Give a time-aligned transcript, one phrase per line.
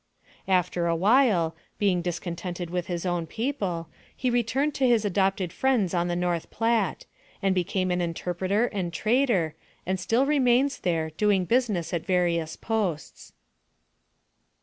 [0.47, 5.93] After a while, being discontented with his own people, he returned to his adopted friends
[5.93, 7.05] on the North Platte,
[7.39, 9.53] and became an interpreter and trader,
[9.85, 13.33] and still remains there, doing business at various posts.